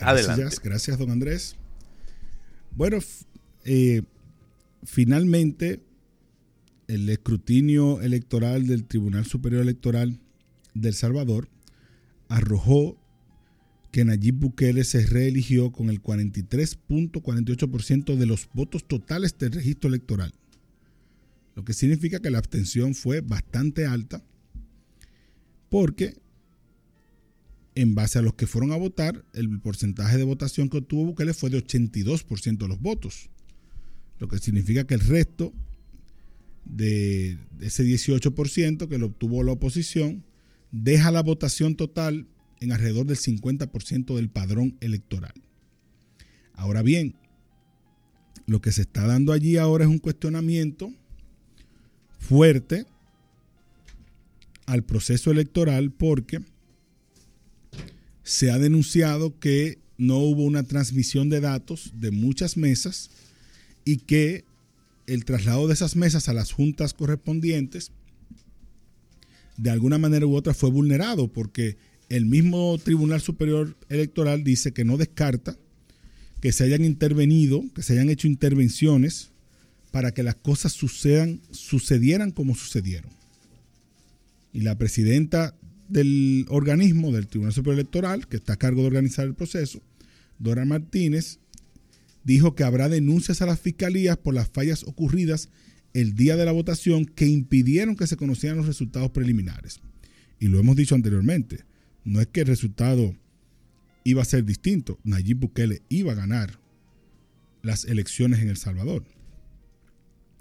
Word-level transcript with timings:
Adelante. 0.00 0.42
Gracias, 0.42 0.62
gracias, 0.62 0.98
don 0.98 1.10
Andrés. 1.10 1.56
Bueno, 2.72 2.98
eh, 3.64 4.02
finalmente 4.84 5.80
el 6.88 7.08
escrutinio 7.08 8.00
electoral 8.00 8.66
del 8.66 8.84
Tribunal 8.84 9.26
Superior 9.26 9.62
Electoral 9.62 10.18
del 10.74 10.94
Salvador 10.94 11.48
arrojó 12.28 13.00
que 13.90 14.04
Nayib 14.04 14.34
Bukele 14.34 14.84
se 14.84 15.06
reeligió 15.06 15.72
con 15.72 15.88
el 15.88 16.02
43.48% 16.02 18.16
de 18.16 18.26
los 18.26 18.50
votos 18.52 18.86
totales 18.86 19.38
del 19.38 19.52
registro 19.52 19.88
electoral, 19.88 20.34
lo 21.54 21.64
que 21.64 21.72
significa 21.72 22.20
que 22.20 22.30
la 22.30 22.36
abstención 22.38 22.94
fue 22.94 23.22
bastante 23.22 23.86
alta 23.86 24.22
porque 25.70 26.18
en 27.76 27.94
base 27.94 28.18
a 28.18 28.22
los 28.22 28.34
que 28.34 28.46
fueron 28.46 28.72
a 28.72 28.76
votar, 28.76 29.22
el 29.34 29.60
porcentaje 29.60 30.16
de 30.16 30.24
votación 30.24 30.70
que 30.70 30.78
obtuvo 30.78 31.04
Bukele 31.04 31.34
fue 31.34 31.50
de 31.50 31.62
82% 31.62 32.56
de 32.56 32.68
los 32.68 32.80
votos, 32.80 33.28
lo 34.18 34.28
que 34.28 34.38
significa 34.38 34.86
que 34.86 34.94
el 34.94 35.00
resto 35.00 35.52
de 36.64 37.38
ese 37.60 37.84
18% 37.84 38.88
que 38.88 38.98
lo 38.98 39.06
obtuvo 39.06 39.42
la 39.42 39.52
oposición 39.52 40.24
deja 40.72 41.10
la 41.10 41.22
votación 41.22 41.76
total 41.76 42.26
en 42.60 42.72
alrededor 42.72 43.06
del 43.06 43.18
50% 43.18 44.16
del 44.16 44.30
padrón 44.30 44.78
electoral. 44.80 45.34
Ahora 46.54 46.80
bien, 46.80 47.14
lo 48.46 48.62
que 48.62 48.72
se 48.72 48.82
está 48.82 49.06
dando 49.06 49.34
allí 49.34 49.58
ahora 49.58 49.84
es 49.84 49.90
un 49.90 49.98
cuestionamiento 49.98 50.90
fuerte 52.18 52.86
al 54.64 54.82
proceso 54.82 55.30
electoral 55.30 55.92
porque 55.92 56.40
se 58.26 58.50
ha 58.50 58.58
denunciado 58.58 59.38
que 59.38 59.78
no 59.98 60.18
hubo 60.18 60.42
una 60.42 60.64
transmisión 60.64 61.30
de 61.30 61.40
datos 61.40 61.92
de 61.94 62.10
muchas 62.10 62.56
mesas 62.56 63.08
y 63.84 63.98
que 63.98 64.44
el 65.06 65.24
traslado 65.24 65.68
de 65.68 65.74
esas 65.74 65.94
mesas 65.94 66.28
a 66.28 66.32
las 66.34 66.50
juntas 66.50 66.92
correspondientes 66.92 67.92
de 69.56 69.70
alguna 69.70 69.96
manera 69.98 70.26
u 70.26 70.34
otra 70.34 70.54
fue 70.54 70.70
vulnerado 70.70 71.28
porque 71.28 71.76
el 72.08 72.26
mismo 72.26 72.76
Tribunal 72.78 73.20
Superior 73.20 73.76
Electoral 73.88 74.42
dice 74.42 74.72
que 74.72 74.84
no 74.84 74.96
descarta 74.96 75.56
que 76.40 76.50
se 76.50 76.64
hayan 76.64 76.84
intervenido, 76.84 77.62
que 77.76 77.84
se 77.84 77.92
hayan 77.92 78.10
hecho 78.10 78.26
intervenciones 78.26 79.30
para 79.92 80.12
que 80.12 80.24
las 80.24 80.34
cosas 80.34 80.72
sucedan, 80.72 81.40
sucedieran 81.52 82.32
como 82.32 82.56
sucedieron. 82.56 83.12
Y 84.52 84.62
la 84.62 84.76
presidenta 84.76 85.54
del 85.88 86.46
organismo 86.48 87.12
del 87.12 87.26
Tribunal 87.26 87.52
Superior 87.52 87.80
Electoral, 87.80 88.26
que 88.28 88.36
está 88.36 88.54
a 88.54 88.58
cargo 88.58 88.82
de 88.82 88.88
organizar 88.88 89.26
el 89.26 89.34
proceso, 89.34 89.80
Dora 90.38 90.64
Martínez, 90.64 91.38
dijo 92.24 92.54
que 92.54 92.64
habrá 92.64 92.88
denuncias 92.88 93.40
a 93.42 93.46
las 93.46 93.60
fiscalías 93.60 94.16
por 94.16 94.34
las 94.34 94.48
fallas 94.48 94.82
ocurridas 94.84 95.48
el 95.94 96.14
día 96.14 96.36
de 96.36 96.44
la 96.44 96.52
votación 96.52 97.06
que 97.06 97.26
impidieron 97.26 97.96
que 97.96 98.06
se 98.06 98.16
conocieran 98.16 98.58
los 98.58 98.66
resultados 98.66 99.10
preliminares. 99.12 99.80
Y 100.38 100.48
lo 100.48 100.58
hemos 100.58 100.76
dicho 100.76 100.94
anteriormente, 100.94 101.64
no 102.04 102.20
es 102.20 102.26
que 102.26 102.40
el 102.40 102.48
resultado 102.48 103.16
iba 104.04 104.22
a 104.22 104.26
ser 104.26 104.44
distinto. 104.44 104.98
Nayib 105.04 105.38
Bukele 105.38 105.82
iba 105.88 106.12
a 106.12 106.16
ganar 106.16 106.58
las 107.62 107.84
elecciones 107.84 108.40
en 108.40 108.48
El 108.48 108.56
Salvador. 108.56 109.04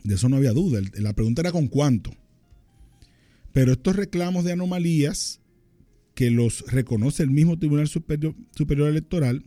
De 0.03 0.15
eso 0.15 0.29
no 0.29 0.35
había 0.35 0.51
duda. 0.51 0.81
La 0.95 1.13
pregunta 1.13 1.41
era 1.41 1.51
con 1.51 1.67
cuánto. 1.67 2.11
Pero 3.55 3.71
estos 3.71 3.95
reclamos 3.95 4.43
de 4.43 4.51
anomalías 4.51 5.39
que 6.13 6.29
los 6.29 6.69
reconoce 6.69 7.23
el 7.23 7.29
mismo 7.29 7.57
Tribunal 7.57 7.87
Superior, 7.87 8.35
Electoral 8.89 9.45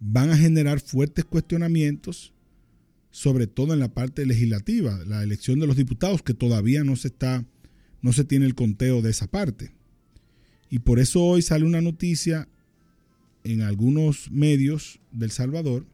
van 0.00 0.30
a 0.30 0.36
generar 0.36 0.80
fuertes 0.80 1.24
cuestionamientos, 1.24 2.34
sobre 3.12 3.46
todo 3.46 3.72
en 3.72 3.78
la 3.78 3.94
parte 3.94 4.26
legislativa, 4.26 4.98
la 5.06 5.22
elección 5.22 5.60
de 5.60 5.68
los 5.68 5.76
diputados, 5.76 6.24
que 6.24 6.34
todavía 6.34 6.82
no 6.82 6.96
se 6.96 7.06
está, 7.06 7.46
no 8.00 8.12
se 8.12 8.24
tiene 8.24 8.46
el 8.46 8.56
conteo 8.56 9.00
de 9.00 9.10
esa 9.10 9.28
parte. 9.28 9.70
Y 10.68 10.80
por 10.80 10.98
eso 10.98 11.22
hoy 11.22 11.42
sale 11.42 11.64
una 11.64 11.82
noticia 11.82 12.48
en 13.44 13.62
algunos 13.62 14.28
medios 14.32 14.98
del 15.12 15.30
Salvador 15.30 15.86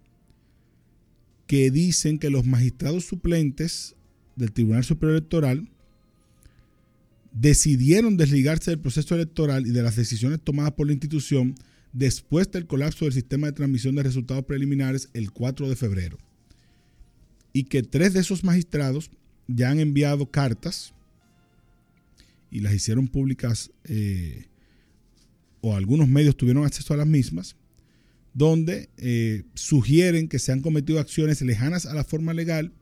que 1.47 1.71
dicen 1.71 2.19
que 2.19 2.31
los 2.31 2.47
magistrados 2.47 3.05
suplentes 3.05 3.95
del 4.37 4.53
Tribunal 4.53 4.85
Superior 4.85 5.19
Electoral 5.19 5.69
decidieron 7.41 8.17
desligarse 8.17 8.73
del 8.73 8.81
proceso 8.81 9.15
electoral 9.15 9.67
y 9.67 9.71
de 9.71 9.83
las 9.83 9.95
decisiones 9.95 10.41
tomadas 10.43 10.73
por 10.73 10.87
la 10.87 10.93
institución 10.93 11.55
después 11.93 12.51
del 12.51 12.67
colapso 12.67 13.05
del 13.05 13.15
sistema 13.15 13.47
de 13.47 13.53
transmisión 13.53 13.95
de 13.95 14.03
resultados 14.03 14.45
preliminares 14.45 15.09
el 15.15 15.31
4 15.31 15.69
de 15.69 15.77
febrero. 15.77 16.19
Y 17.53 17.65
que 17.65 17.83
tres 17.83 18.13
de 18.13 18.21
esos 18.21 18.43
magistrados 18.43 19.11
ya 19.47 19.71
han 19.71 19.79
enviado 19.79 20.31
cartas 20.31 20.93
y 22.51 22.61
las 22.61 22.75
hicieron 22.75 23.07
públicas 23.07 23.71
eh, 23.85 24.47
o 25.61 25.77
algunos 25.77 26.09
medios 26.09 26.37
tuvieron 26.37 26.65
acceso 26.65 26.93
a 26.93 26.97
las 26.97 27.07
mismas, 27.07 27.55
donde 28.35 28.89
eh, 28.97 29.45
sugieren 29.55 30.29
que 30.29 30.41
se 30.41 30.51
han 30.51 30.61
cometido 30.61 30.99
acciones 30.99 31.41
lejanas 31.43 31.87
a 31.87 31.95
la 31.95 32.05
forma 32.05 32.35
legal 32.35 32.73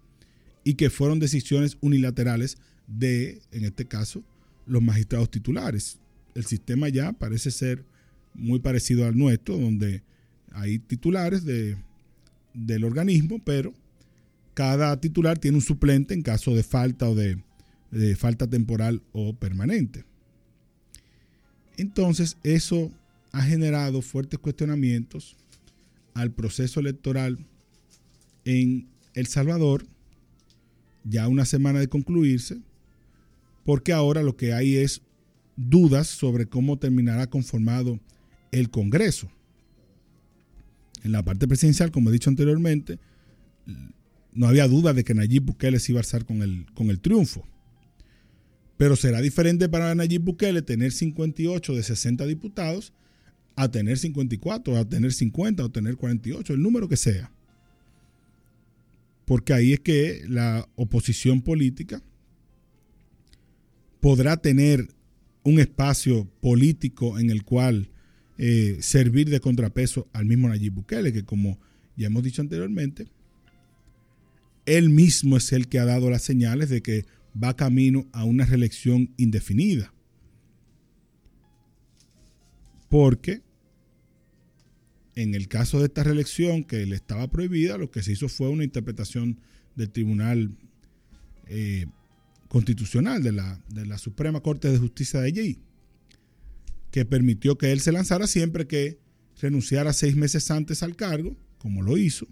y 0.64 0.74
que 0.74 0.88
fueron 0.88 1.20
decisiones 1.20 1.76
unilaterales 1.82 2.56
de, 2.86 3.42
en 3.52 3.64
este 3.64 3.86
caso, 3.86 4.24
los 4.66 4.82
magistrados 4.82 5.30
titulares. 5.30 5.98
El 6.34 6.44
sistema 6.44 6.88
ya 6.88 7.12
parece 7.12 7.50
ser 7.50 7.84
muy 8.34 8.58
parecido 8.58 9.06
al 9.06 9.16
nuestro, 9.16 9.56
donde 9.56 10.02
hay 10.52 10.78
titulares 10.78 11.44
de, 11.44 11.76
del 12.52 12.84
organismo, 12.84 13.40
pero 13.44 13.72
cada 14.54 15.00
titular 15.00 15.38
tiene 15.38 15.58
un 15.58 15.62
suplente 15.62 16.14
en 16.14 16.22
caso 16.22 16.54
de 16.54 16.62
falta 16.62 17.08
o 17.08 17.14
de 17.14 17.36
falta 18.16 18.46
temporal 18.46 19.02
o 19.12 19.34
permanente. 19.34 20.04
Entonces, 21.76 22.36
eso 22.42 22.90
ha 23.32 23.42
generado 23.42 24.00
fuertes 24.00 24.38
cuestionamientos 24.38 25.36
al 26.14 26.32
proceso 26.32 26.80
electoral 26.80 27.38
en 28.44 28.86
El 29.14 29.26
Salvador, 29.26 29.84
ya 31.04 31.28
una 31.28 31.44
semana 31.44 31.78
de 31.78 31.88
concluirse, 31.88 32.58
porque 33.66 33.92
ahora 33.92 34.22
lo 34.22 34.36
que 34.36 34.52
hay 34.52 34.76
es 34.76 35.02
dudas 35.56 36.06
sobre 36.06 36.46
cómo 36.46 36.78
terminará 36.78 37.26
conformado 37.26 37.98
el 38.52 38.70
Congreso. 38.70 39.28
En 41.02 41.10
la 41.10 41.24
parte 41.24 41.48
presidencial, 41.48 41.90
como 41.90 42.08
he 42.08 42.12
dicho 42.12 42.30
anteriormente, 42.30 43.00
no 44.32 44.46
había 44.46 44.68
duda 44.68 44.92
de 44.92 45.02
que 45.02 45.14
Nayib 45.14 45.42
Bukele 45.42 45.80
se 45.80 45.90
iba 45.90 45.98
a 45.98 46.02
alzar 46.02 46.24
con 46.24 46.42
el, 46.42 46.66
con 46.74 46.90
el 46.90 47.00
triunfo. 47.00 47.44
Pero 48.76 48.94
será 48.94 49.20
diferente 49.20 49.68
para 49.68 49.92
Nayib 49.96 50.22
Bukele 50.22 50.62
tener 50.62 50.92
58 50.92 51.74
de 51.74 51.82
60 51.82 52.24
diputados 52.24 52.92
a 53.56 53.68
tener 53.68 53.98
54, 53.98 54.76
a 54.76 54.84
tener 54.84 55.12
50 55.12 55.64
o 55.64 55.70
tener 55.70 55.96
48, 55.96 56.52
el 56.52 56.62
número 56.62 56.88
que 56.88 56.96
sea. 56.96 57.32
Porque 59.24 59.52
ahí 59.54 59.72
es 59.72 59.80
que 59.80 60.22
la 60.28 60.68
oposición 60.76 61.42
política 61.42 62.00
podrá 64.06 64.36
tener 64.36 64.86
un 65.42 65.58
espacio 65.58 66.30
político 66.40 67.18
en 67.18 67.28
el 67.28 67.42
cual 67.42 67.90
eh, 68.38 68.76
servir 68.78 69.28
de 69.30 69.40
contrapeso 69.40 70.08
al 70.12 70.26
mismo 70.26 70.48
Nayib 70.48 70.74
Bukele, 70.74 71.12
que 71.12 71.24
como 71.24 71.58
ya 71.96 72.06
hemos 72.06 72.22
dicho 72.22 72.40
anteriormente, 72.40 73.08
él 74.64 74.90
mismo 74.90 75.36
es 75.36 75.52
el 75.52 75.66
que 75.66 75.80
ha 75.80 75.84
dado 75.84 76.08
las 76.08 76.22
señales 76.22 76.68
de 76.68 76.82
que 76.82 77.04
va 77.34 77.56
camino 77.56 78.06
a 78.12 78.22
una 78.22 78.46
reelección 78.46 79.12
indefinida. 79.16 79.92
Porque 82.88 83.42
en 85.16 85.34
el 85.34 85.48
caso 85.48 85.80
de 85.80 85.86
esta 85.86 86.04
reelección 86.04 86.62
que 86.62 86.86
le 86.86 86.94
estaba 86.94 87.26
prohibida, 87.28 87.76
lo 87.76 87.90
que 87.90 88.04
se 88.04 88.12
hizo 88.12 88.28
fue 88.28 88.50
una 88.50 88.62
interpretación 88.62 89.40
del 89.74 89.90
Tribunal 89.90 90.56
eh, 91.48 91.86
Constitucional 92.48 93.22
de 93.22 93.32
la, 93.32 93.60
de 93.68 93.86
la, 93.86 93.98
Suprema 93.98 94.40
Corte 94.40 94.70
de 94.70 94.78
Justicia 94.78 95.20
de 95.20 95.26
allí, 95.26 95.58
que 96.90 97.04
permitió 97.04 97.58
que 97.58 97.72
él 97.72 97.80
se 97.80 97.92
lanzara 97.92 98.26
siempre 98.26 98.66
que 98.66 98.98
renunciara 99.40 99.92
seis 99.92 100.16
meses 100.16 100.50
antes 100.50 100.82
al 100.82 100.96
cargo, 100.96 101.36
como 101.58 101.82
lo 101.82 101.96
hizo, 101.96 102.26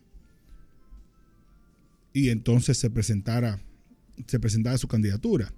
y 2.12 2.30
entonces 2.30 2.78
se 2.78 2.90
presentara 2.90 3.60
se 4.26 4.40
presentara 4.40 4.78
su 4.78 4.88
candidatura. 4.88 5.52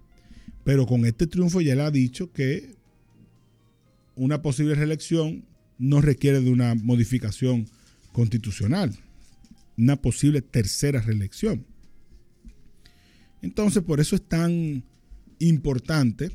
Pero 0.65 0.87
con 0.87 1.05
este 1.05 1.27
triunfo 1.27 1.61
ya 1.61 1.75
le 1.75 1.83
ha 1.83 1.91
dicho 1.91 2.33
que 2.33 2.75
una 4.15 4.43
posible 4.43 4.75
reelección 4.75 5.45
no 5.79 6.01
requiere 6.01 6.41
de 6.41 6.51
una 6.51 6.75
modificación 6.75 7.69
constitucional, 8.13 8.97
una 9.77 9.97
posible 9.97 10.41
tercera 10.43 11.01
reelección. 11.01 11.67
Entonces, 13.43 13.83
por 13.83 14.01
eso 14.01 14.17
es 14.17 14.23
tan 14.23 14.83
importante 15.39 16.33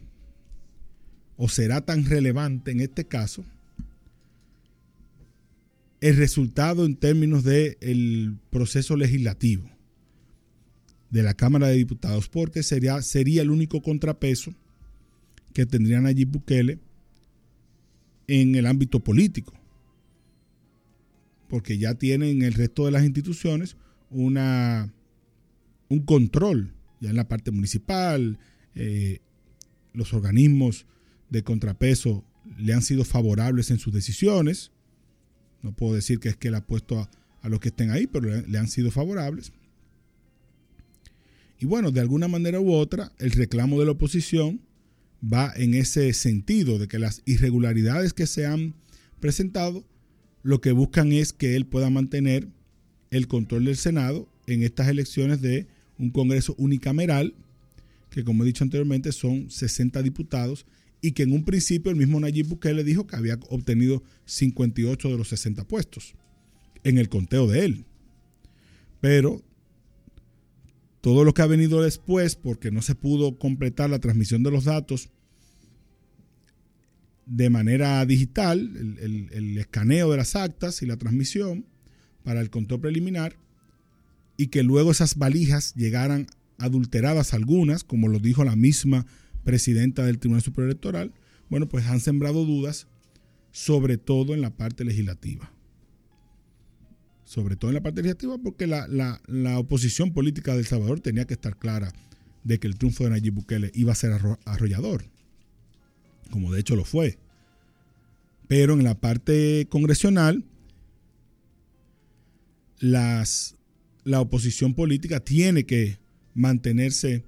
o 1.37 1.49
será 1.49 1.81
tan 1.81 2.05
relevante 2.05 2.71
en 2.71 2.81
este 2.81 3.05
caso, 3.05 3.43
el 5.99 6.15
resultado 6.17 6.85
en 6.85 6.95
términos 6.95 7.43
del 7.43 8.37
proceso 8.49 8.95
legislativo 8.95 9.69
de 11.09 11.23
la 11.23 11.33
Cámara 11.33 11.67
de 11.67 11.75
Diputados, 11.75 12.29
porque 12.29 12.63
sería, 12.63 13.01
sería 13.01 13.41
el 13.41 13.51
único 13.51 13.81
contrapeso 13.81 14.53
que 15.53 15.65
tendrían 15.65 16.05
allí 16.05 16.25
Bukele 16.25 16.79
en 18.27 18.55
el 18.55 18.65
ámbito 18.65 18.99
político, 18.99 19.53
porque 21.49 21.77
ya 21.77 21.95
tienen 21.95 22.43
el 22.43 22.53
resto 22.53 22.85
de 22.85 22.91
las 22.91 23.03
instituciones 23.03 23.77
una, 24.09 24.93
un 25.89 25.99
control, 25.99 26.73
ya 27.01 27.09
en 27.09 27.17
la 27.17 27.27
parte 27.27 27.51
municipal, 27.51 28.39
eh, 28.75 29.19
los 29.93 30.13
organismos 30.13 30.85
de 31.29 31.43
contrapeso 31.43 32.23
le 32.57 32.73
han 32.73 32.81
sido 32.81 33.03
favorables 33.03 33.71
en 33.71 33.79
sus 33.79 33.93
decisiones. 33.93 34.71
No 35.61 35.73
puedo 35.73 35.93
decir 35.93 36.19
que 36.19 36.29
es 36.29 36.37
que 36.37 36.47
él 36.47 36.55
ha 36.55 36.65
puesto 36.65 36.99
a, 36.99 37.09
a 37.41 37.49
los 37.49 37.59
que 37.59 37.69
estén 37.69 37.91
ahí, 37.91 38.07
pero 38.07 38.29
le, 38.29 38.47
le, 38.47 38.57
han 38.57 38.67
sido 38.67 38.91
favorables. 38.91 39.51
Y 41.59 41.65
bueno, 41.65 41.91
de 41.91 41.99
alguna 41.99 42.27
manera 42.27 42.59
u 42.59 42.71
otra, 42.71 43.11
el 43.19 43.31
reclamo 43.31 43.79
de 43.79 43.85
la 43.85 43.91
oposición 43.91 44.61
va 45.21 45.51
en 45.55 45.73
ese 45.73 46.13
sentido, 46.13 46.79
de 46.79 46.87
que 46.87 46.99
las 46.99 47.21
irregularidades 47.25 48.13
que 48.13 48.27
se 48.27 48.45
han 48.45 48.75
presentado, 49.19 49.85
lo 50.43 50.61
que 50.61 50.71
buscan 50.71 51.11
es 51.11 51.33
que 51.33 51.55
él 51.55 51.65
pueda 51.65 51.89
mantener 51.89 52.47
el 53.11 53.27
control 53.27 53.65
del 53.65 53.77
Senado 53.77 54.27
en 54.47 54.63
estas 54.63 54.87
elecciones 54.87 55.41
de 55.41 55.67
un 56.01 56.09
Congreso 56.09 56.55
unicameral, 56.57 57.35
que 58.09 58.23
como 58.23 58.43
he 58.43 58.47
dicho 58.47 58.63
anteriormente 58.63 59.11
son 59.11 59.49
60 59.49 60.01
diputados, 60.01 60.65
y 61.01 61.13
que 61.13 61.23
en 61.23 61.31
un 61.31 61.43
principio 61.43 61.91
el 61.91 61.97
mismo 61.97 62.19
Nayib 62.19 62.47
Bukele 62.47 62.83
dijo 62.83 63.07
que 63.07 63.15
había 63.15 63.39
obtenido 63.49 64.03
58 64.25 65.09
de 65.09 65.17
los 65.17 65.29
60 65.29 65.63
puestos 65.67 66.13
en 66.83 66.97
el 66.97 67.09
conteo 67.09 67.47
de 67.47 67.65
él. 67.65 67.85
Pero 68.99 69.41
todo 71.01 71.23
lo 71.23 71.33
que 71.33 71.41
ha 71.41 71.47
venido 71.47 71.81
después, 71.81 72.35
porque 72.35 72.69
no 72.69 72.81
se 72.81 72.93
pudo 72.93 73.37
completar 73.39 73.89
la 73.89 73.99
transmisión 73.99 74.43
de 74.43 74.51
los 74.51 74.65
datos 74.65 75.09
de 77.25 77.49
manera 77.49 78.05
digital, 78.05 78.59
el, 78.59 78.97
el, 78.99 79.29
el 79.31 79.57
escaneo 79.57 80.11
de 80.11 80.17
las 80.17 80.35
actas 80.35 80.81
y 80.81 80.85
la 80.85 80.97
transmisión 80.97 81.65
para 82.23 82.41
el 82.41 82.49
conteo 82.49 82.79
preliminar, 82.79 83.37
y 84.41 84.47
que 84.47 84.63
luego 84.63 84.89
esas 84.89 85.17
valijas 85.17 85.75
llegaran 85.75 86.25
adulteradas 86.57 87.35
algunas, 87.35 87.83
como 87.83 88.07
lo 88.07 88.17
dijo 88.17 88.43
la 88.43 88.55
misma 88.55 89.05
presidenta 89.43 90.03
del 90.03 90.17
Tribunal 90.17 90.41
Superior 90.41 90.71
Electoral, 90.71 91.13
bueno, 91.47 91.69
pues 91.69 91.85
han 91.85 91.99
sembrado 91.99 92.43
dudas, 92.43 92.87
sobre 93.51 93.99
todo 93.99 94.33
en 94.33 94.41
la 94.41 94.49
parte 94.49 94.83
legislativa. 94.83 95.53
Sobre 97.23 97.55
todo 97.55 97.69
en 97.69 97.75
la 97.75 97.83
parte 97.83 98.01
legislativa, 98.01 98.39
porque 98.39 98.65
la, 98.65 98.87
la, 98.87 99.21
la 99.27 99.59
oposición 99.59 100.11
política 100.11 100.53
de 100.53 100.61
El 100.61 100.65
Salvador 100.65 101.01
tenía 101.01 101.25
que 101.25 101.35
estar 101.35 101.59
clara 101.59 101.93
de 102.43 102.59
que 102.59 102.65
el 102.65 102.79
triunfo 102.79 103.03
de 103.03 103.11
Nayib 103.11 103.35
Bukele 103.35 103.69
iba 103.75 103.91
a 103.91 103.95
ser 103.95 104.11
arrollador, 104.45 105.05
como 106.31 106.51
de 106.51 106.61
hecho 106.61 106.75
lo 106.75 106.83
fue. 106.83 107.19
Pero 108.47 108.73
en 108.73 108.83
la 108.83 108.95
parte 108.95 109.67
congresional, 109.69 110.45
las, 112.79 113.55
la 114.03 114.21
oposición 114.21 114.73
política 114.73 115.19
tiene 115.19 115.65
que 115.65 115.99
mantenerse 116.33 117.23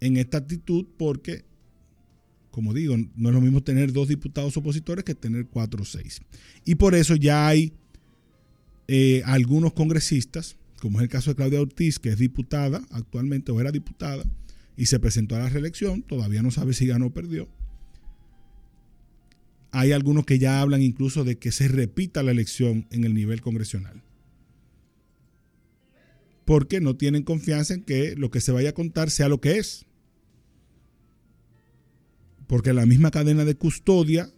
en 0.00 0.16
esta 0.16 0.38
actitud 0.38 0.86
porque, 0.96 1.44
como 2.50 2.74
digo, 2.74 2.96
no 2.96 3.28
es 3.28 3.34
lo 3.34 3.40
mismo 3.40 3.62
tener 3.62 3.92
dos 3.92 4.08
diputados 4.08 4.56
opositores 4.56 5.04
que 5.04 5.14
tener 5.14 5.46
cuatro 5.46 5.82
o 5.82 5.84
seis. 5.84 6.20
Y 6.64 6.76
por 6.76 6.94
eso 6.94 7.16
ya 7.16 7.46
hay 7.46 7.72
eh, 8.88 9.22
algunos 9.24 9.72
congresistas, 9.72 10.56
como 10.80 10.98
es 10.98 11.02
el 11.04 11.08
caso 11.08 11.30
de 11.30 11.36
Claudia 11.36 11.60
Ortiz, 11.60 11.98
que 11.98 12.10
es 12.10 12.18
diputada 12.18 12.82
actualmente 12.90 13.52
o 13.52 13.60
era 13.60 13.70
diputada 13.72 14.24
y 14.76 14.86
se 14.86 14.98
presentó 14.98 15.36
a 15.36 15.40
la 15.40 15.48
reelección, 15.48 16.02
todavía 16.02 16.42
no 16.42 16.50
sabe 16.50 16.72
si 16.72 16.86
ganó 16.86 17.06
o 17.06 17.10
perdió. 17.12 17.48
Hay 19.72 19.92
algunos 19.92 20.24
que 20.24 20.38
ya 20.38 20.60
hablan 20.60 20.82
incluso 20.82 21.22
de 21.22 21.38
que 21.38 21.52
se 21.52 21.68
repita 21.68 22.22
la 22.22 22.32
elección 22.32 22.86
en 22.90 23.04
el 23.04 23.14
nivel 23.14 23.40
congresional 23.40 24.02
porque 26.50 26.80
no 26.80 26.96
tienen 26.96 27.22
confianza 27.22 27.74
en 27.74 27.84
que 27.84 28.16
lo 28.16 28.32
que 28.32 28.40
se 28.40 28.50
vaya 28.50 28.70
a 28.70 28.74
contar 28.74 29.08
sea 29.08 29.28
lo 29.28 29.40
que 29.40 29.58
es 29.58 29.86
porque 32.48 32.72
la 32.72 32.86
misma 32.86 33.12
cadena 33.12 33.44
de 33.44 33.54
custodia 33.54 34.28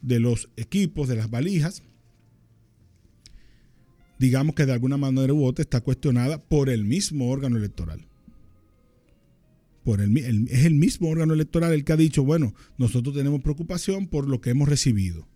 de 0.00 0.20
los 0.20 0.48
equipos, 0.56 1.08
de 1.08 1.16
las 1.16 1.28
valijas, 1.28 1.82
digamos 4.20 4.54
que 4.54 4.64
de 4.64 4.74
alguna 4.74 4.96
manera 4.96 5.34
u 5.34 5.44
otra 5.44 5.64
está 5.64 5.80
cuestionada 5.80 6.40
por 6.40 6.68
el 6.68 6.84
mismo 6.84 7.28
órgano 7.32 7.56
electoral. 7.56 8.06
Por 9.82 10.00
el, 10.00 10.16
es 10.46 10.64
el 10.64 10.76
mismo 10.76 11.08
órgano 11.08 11.34
electoral 11.34 11.72
el 11.72 11.82
que 11.84 11.94
ha 11.94 11.96
dicho, 11.96 12.22
bueno, 12.22 12.54
nosotros 12.78 13.12
tenemos 13.16 13.40
preocupación 13.40 14.06
por 14.06 14.28
lo 14.28 14.40
que 14.40 14.50
hemos 14.50 14.68
recibido. 14.68 15.26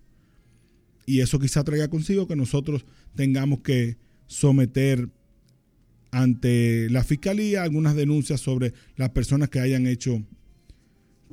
Y 1.07 1.23
eso 1.23 1.41
quizá 1.41 1.65
traiga 1.65 1.89
consigo 1.89 2.29
que 2.29 2.37
nosotros 2.37 2.87
tengamos 3.17 3.63
que 3.63 3.97
someter 4.29 5.11
ante 6.15 6.89
la 6.91 7.03
fiscalía 7.03 7.65
algunas 7.65 7.97
denuncias 7.97 8.41
sobre 8.41 8.73
las 8.97 9.11
personas 9.11 9.49
que 9.49 9.59
hayan 9.59 9.89
hecho 9.89 10.23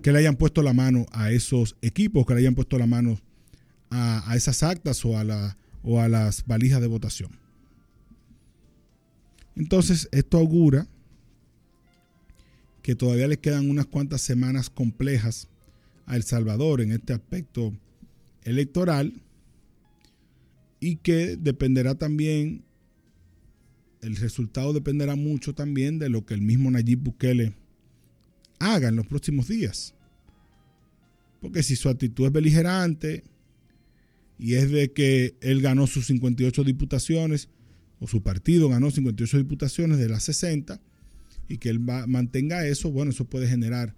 que 0.01 0.11
le 0.11 0.17
hayan 0.17 0.35
puesto 0.35 0.63
la 0.63 0.73
mano 0.73 1.05
a 1.11 1.31
esos 1.31 1.75
equipos, 1.83 2.25
que 2.25 2.33
le 2.33 2.39
hayan 2.39 2.55
puesto 2.55 2.79
la 2.79 2.87
mano 2.87 3.19
a, 3.91 4.35
esas 4.35 4.63
actas 4.63 5.05
o 5.05 5.19
a, 5.19 5.23
la, 5.23 5.55
o 5.83 5.99
a 5.99 6.07
las 6.07 6.47
valijas 6.47 6.81
de 6.81 6.87
votación. 6.87 7.29
Entonces, 9.55 10.09
esto 10.11 10.39
augura 10.39 10.87
que 12.81 12.95
todavía 12.95 13.27
le 13.27 13.37
quedan 13.37 13.69
unas 13.69 13.85
cuantas 13.85 14.21
semanas 14.21 14.71
complejas 14.71 15.47
a 16.07 16.15
El 16.15 16.23
Salvador 16.23 16.81
en 16.81 16.91
este 16.91 17.13
aspecto 17.13 17.71
electoral 18.43 19.21
y 20.79 20.95
que 20.95 21.37
dependerá 21.37 21.93
también, 21.93 22.63
el 24.01 24.15
resultado 24.15 24.73
dependerá 24.73 25.15
mucho 25.15 25.53
también 25.53 25.99
de 25.99 26.09
lo 26.09 26.25
que 26.25 26.33
el 26.33 26.41
mismo 26.41 26.71
Nayib 26.71 26.99
Bukele 26.99 27.53
haga 28.59 28.89
en 28.89 28.95
los 28.95 29.07
próximos 29.07 29.47
días. 29.47 29.93
Porque 31.39 31.63
si 31.63 31.75
su 31.75 31.89
actitud 31.89 32.25
es 32.27 32.31
beligerante 32.31 33.23
y 34.37 34.55
es 34.55 34.71
de 34.71 34.91
que 34.91 35.35
él 35.41 35.61
ganó 35.61 35.87
sus 35.87 36.07
58 36.07 36.63
diputaciones, 36.63 37.49
o 37.99 38.07
su 38.07 38.23
partido 38.23 38.69
ganó 38.69 38.89
58 38.89 39.37
diputaciones 39.37 39.99
de 39.99 40.09
las 40.09 40.23
60, 40.23 40.81
y 41.47 41.57
que 41.57 41.69
él 41.69 41.87
va, 41.87 42.07
mantenga 42.07 42.65
eso, 42.65 42.91
bueno, 42.91 43.11
eso 43.11 43.25
puede 43.25 43.47
generar 43.47 43.95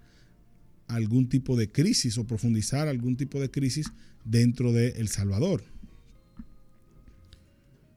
algún 0.86 1.28
tipo 1.28 1.56
de 1.56 1.70
crisis 1.70 2.18
o 2.18 2.26
profundizar 2.26 2.88
algún 2.88 3.16
tipo 3.16 3.40
de 3.40 3.50
crisis 3.50 3.92
dentro 4.24 4.72
de 4.72 4.88
El 4.96 5.08
Salvador. 5.08 5.64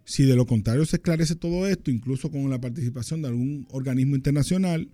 Si 0.07 0.23
de 0.23 0.37
lo 0.37 0.45
contrario 0.45 0.85
se 0.85 0.95
esclarece 0.95 1.35
todo 1.35 1.67
esto, 1.67 1.91
incluso 1.91 2.31
con 2.31 2.49
la 2.49 2.61
participación 2.61 3.21
de 3.21 3.27
algún 3.27 3.67
organismo 3.71 4.15
internacional, 4.15 4.87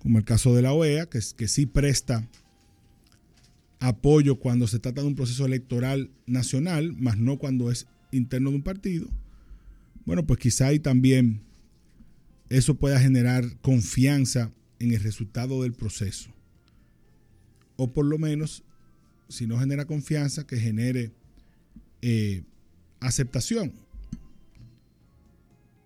como 0.00 0.18
el 0.18 0.24
caso 0.24 0.56
de 0.56 0.62
la 0.62 0.72
OEA, 0.72 1.06
que, 1.06 1.20
que 1.36 1.46
sí 1.46 1.66
presta 1.66 2.28
apoyo 3.78 4.40
cuando 4.40 4.66
se 4.66 4.80
trata 4.80 5.02
de 5.02 5.06
un 5.06 5.14
proceso 5.14 5.46
electoral 5.46 6.10
nacional, 6.26 6.92
más 6.94 7.16
no 7.16 7.38
cuando 7.38 7.70
es 7.70 7.86
interno 8.10 8.50
de 8.50 8.56
un 8.56 8.64
partido, 8.64 9.06
bueno, 10.04 10.26
pues 10.26 10.40
quizá 10.40 10.66
ahí 10.66 10.80
también 10.80 11.40
eso 12.48 12.74
pueda 12.74 12.98
generar 12.98 13.56
confianza 13.60 14.50
en 14.80 14.90
el 14.90 15.00
resultado 15.00 15.62
del 15.62 15.74
proceso. 15.74 16.34
O 17.76 17.92
por 17.92 18.04
lo 18.04 18.18
menos, 18.18 18.64
si 19.28 19.46
no 19.46 19.60
genera 19.60 19.84
confianza, 19.84 20.44
que 20.44 20.56
genere 20.56 21.12
eh, 22.02 22.42
aceptación. 22.98 23.83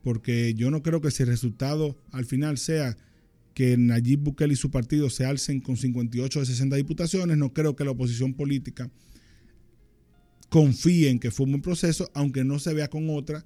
Porque 0.02 0.54
yo 0.54 0.70
no 0.70 0.82
creo 0.82 1.00
que 1.00 1.10
si 1.10 1.22
el 1.22 1.28
resultado 1.28 1.96
al 2.12 2.24
final 2.24 2.58
sea 2.58 2.96
que 3.58 3.76
Nayib 3.76 4.20
Bukele 4.20 4.52
y 4.52 4.56
su 4.56 4.70
partido 4.70 5.10
se 5.10 5.24
alcen 5.24 5.60
con 5.60 5.76
58 5.76 6.38
de 6.38 6.46
60 6.46 6.76
diputaciones. 6.76 7.36
No 7.36 7.52
creo 7.52 7.74
que 7.74 7.84
la 7.84 7.90
oposición 7.90 8.34
política 8.34 8.88
confíe 10.48 11.10
en 11.10 11.18
que 11.18 11.32
fue 11.32 11.46
un 11.46 11.52
buen 11.52 11.62
proceso, 11.62 12.08
aunque 12.14 12.44
no 12.44 12.60
se 12.60 12.72
vea 12.72 12.88
con 12.88 13.10
otra 13.10 13.44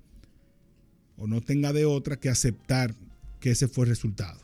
o 1.17 1.27
no 1.27 1.41
tenga 1.41 1.73
de 1.73 1.87
otra 1.87 2.21
que 2.21 2.29
aceptar 2.29 2.95
que 3.41 3.53
ese 3.53 3.69
fue 3.69 3.87
el 3.87 3.89
resultado. 3.89 4.39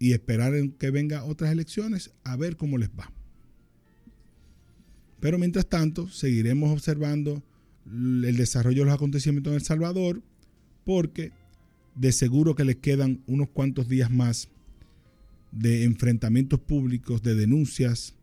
Y 0.00 0.12
esperar 0.12 0.56
en 0.56 0.72
que 0.72 0.90
vengan 0.90 1.22
otras 1.24 1.52
elecciones 1.52 2.10
a 2.24 2.36
ver 2.36 2.56
cómo 2.56 2.78
les 2.78 2.90
va. 2.90 3.12
Pero 5.20 5.38
mientras 5.38 5.68
tanto, 5.68 6.08
seguiremos 6.08 6.72
observando 6.72 7.44
el 7.90 8.36
desarrollo 8.36 8.82
de 8.82 8.86
los 8.86 8.94
acontecimientos 8.94 9.52
en 9.52 9.56
El 9.56 9.64
Salvador, 9.64 10.22
porque 10.84 11.32
de 11.94 12.12
seguro 12.12 12.54
que 12.54 12.64
les 12.64 12.76
quedan 12.76 13.22
unos 13.26 13.48
cuantos 13.48 13.88
días 13.88 14.10
más 14.10 14.48
de 15.52 15.84
enfrentamientos 15.84 16.60
públicos, 16.60 17.22
de 17.22 17.34
denuncias, 17.34 18.14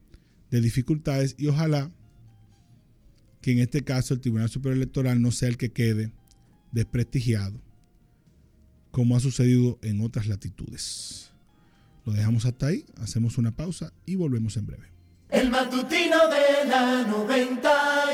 de 0.52 0.62
dificultades 0.62 1.36
y 1.38 1.48
ojalá 1.48 1.92
que 3.42 3.52
en 3.52 3.60
este 3.60 3.84
caso 3.84 4.14
el 4.14 4.22
Tribunal 4.22 4.50
Superior 4.50 4.78
Electoral 4.78 5.22
no 5.22 5.32
sea 5.32 5.50
el 5.50 5.58
que 5.58 5.72
quede 5.72 6.12
desprestigiado, 6.72 7.60
como 8.92 9.16
ha 9.16 9.20
sucedido 9.20 9.78
en 9.82 10.02
otras 10.02 10.28
latitudes. 10.28 11.32
Lo 12.06 12.14
dejamos 12.14 12.46
hasta 12.46 12.68
ahí, 12.68 12.86
hacemos 12.98 13.38
una 13.38 13.56
pausa 13.56 13.92
y 14.06 14.16
volvemos 14.16 14.58
en 14.58 14.68
breve. 14.68 14.88
El 15.30 15.50
matutino 15.50 16.18
de 16.30 16.70
la 16.70 17.04
90. 17.08 17.96